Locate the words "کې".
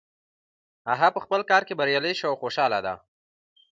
1.67-1.77